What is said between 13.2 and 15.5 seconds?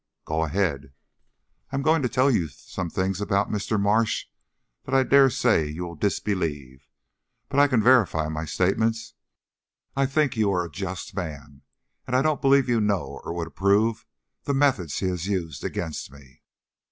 or would approve, the methods he has